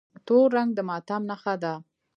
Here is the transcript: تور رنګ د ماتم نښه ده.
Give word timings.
تور 0.25 0.47
رنګ 0.55 0.69
د 0.75 0.79
ماتم 0.89 1.21
نښه 1.29 1.55
ده. 1.63 1.73